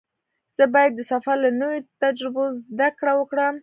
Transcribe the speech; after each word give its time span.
زه 0.55 0.63
باید 0.73 0.91
د 0.95 1.01
سفر 1.11 1.35
له 1.45 1.49
نویو 1.61 1.87
تجربو 2.01 2.43
زده 2.71 2.87
کړه 2.99 3.13
وکړم. 3.15 3.55